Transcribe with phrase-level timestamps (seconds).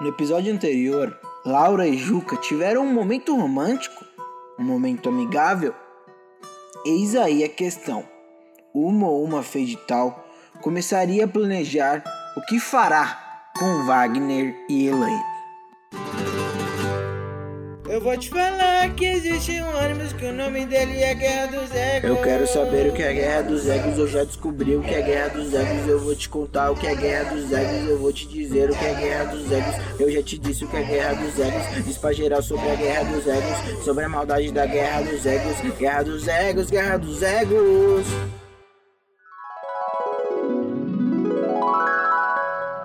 [0.00, 1.14] No episódio anterior,
[1.44, 4.02] Laura e Juca tiveram um momento romântico,
[4.58, 5.74] um momento amigável.
[6.86, 8.08] Eis aí a questão.
[8.72, 9.44] Uma ou uma
[9.86, 10.26] tal
[10.62, 12.02] começaria a planejar
[12.34, 15.29] o que fará com Wagner e Elaine.
[17.90, 21.74] Eu vou te falar que existe um ônibus que o nome dele é Guerra dos
[21.74, 22.08] Egos.
[22.08, 25.02] Eu quero saber o que é Guerra dos Egos, eu já descobri o que é
[25.02, 25.88] Guerra dos Egos.
[25.88, 28.76] Eu vou te contar o que é Guerra dos Egos, eu vou te dizer o
[28.76, 29.74] que é Guerra dos Egos.
[29.98, 31.84] Eu já te disse o que é Guerra dos Egos.
[31.84, 35.76] Diz pra geral sobre a Guerra dos Egos, sobre a maldade da Guerra dos Egos.
[35.76, 38.06] Guerra dos Egos, Guerra dos Egos.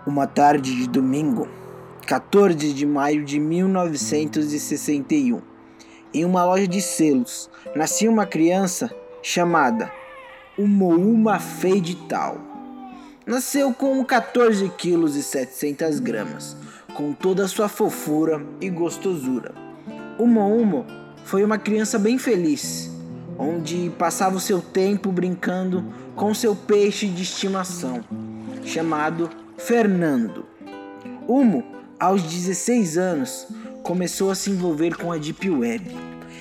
[0.07, 1.47] Uma tarde de domingo.
[2.05, 5.41] 14 de maio de 1961.
[6.13, 9.91] Em uma loja de selos, nascia uma criança chamada
[10.55, 12.37] Umouma Feidital.
[13.25, 16.55] Nasceu com 14 quilos e 700 gramas,
[16.93, 19.55] com toda a sua fofura e gostosura.
[20.19, 20.85] Umo
[21.23, 22.91] foi uma criança bem feliz,
[23.35, 25.83] onde passava o seu tempo brincando
[26.15, 28.01] com seu peixe de estimação,
[28.63, 30.45] chamado Fernando.
[31.27, 33.47] Umo aos 16 anos,
[33.83, 35.85] começou a se envolver com a Deep Web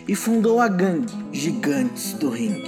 [0.09, 2.63] e fundou a gangue Gigantes do Ring,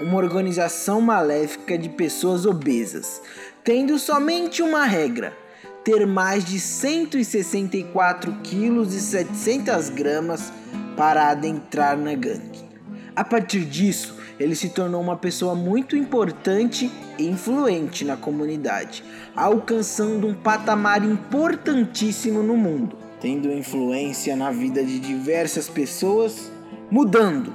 [0.00, 3.20] uma organização maléfica de pessoas obesas,
[3.64, 5.36] tendo somente uma regra:
[5.84, 10.52] ter mais de 164 quilos e 700 gramas
[10.96, 12.69] para adentrar na gangue.
[13.14, 19.04] A partir disso, ele se tornou uma pessoa muito importante e influente na comunidade,
[19.36, 26.50] alcançando um patamar importantíssimo no mundo, tendo influência na vida de diversas pessoas,
[26.90, 27.52] mudando,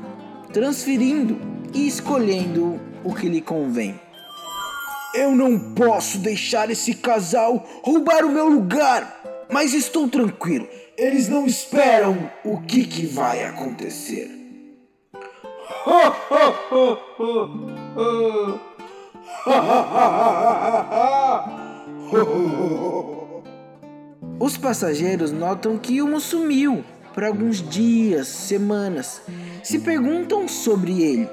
[0.53, 1.39] transferindo
[1.73, 3.99] e escolhendo o que lhe convém.
[5.13, 10.67] Eu não posso deixar esse casal roubar o meu lugar, mas estou tranquilo.
[10.97, 14.44] Eles não esperam o que, que vai acontecer.
[24.39, 26.83] Os passageiros notam que Humo sumiu
[27.13, 29.21] por alguns dias, semanas.
[29.63, 31.29] Se perguntam sobre ele,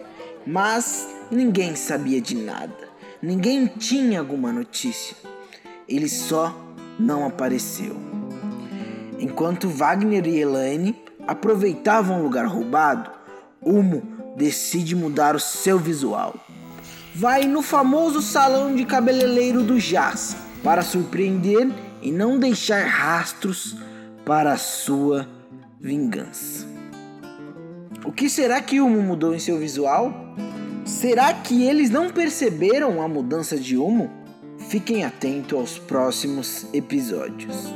[0.46, 2.88] mas ninguém sabia de nada.
[3.20, 5.16] Ninguém tinha alguma notícia.
[5.88, 6.56] Ele só
[6.98, 7.96] não apareceu.
[9.18, 10.94] Enquanto Wagner e Elaine
[11.26, 13.10] aproveitavam o lugar roubado,
[13.60, 16.34] Humo decide mudar o seu visual.
[17.14, 21.68] Vai no famoso salão de cabeleireiro do Jazz para surpreender
[22.00, 23.76] e não deixar rastros
[24.24, 25.28] para sua
[25.80, 26.66] vingança.
[28.04, 30.12] O que será que Humo mudou em seu visual?
[30.84, 34.10] Será que eles não perceberam a mudança de Humo?
[34.68, 37.72] Fiquem atentos aos próximos episódios.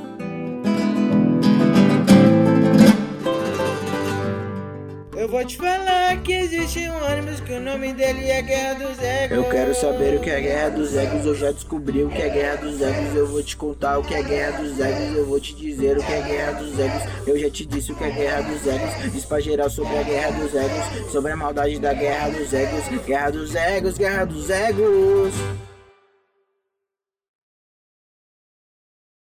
[5.26, 9.02] Eu vou te falar que existe um ônibus que o nome dele é Guerra dos
[9.02, 9.36] Egos.
[9.36, 12.28] Eu quero saber o que é Guerra dos Egos, eu já descobri o que é
[12.28, 13.16] Guerra dos Egos.
[13.16, 16.04] Eu vou te contar o que é Guerra dos Egos, eu vou te dizer o
[16.04, 17.02] que é Guerra dos Egos.
[17.26, 19.12] Eu já te disse o que é Guerra dos Egos.
[19.12, 23.04] Diz pra geral sobre a Guerra dos Egos, sobre a maldade da Guerra dos Egos.
[23.04, 25.34] Guerra dos Egos, Guerra dos Egos.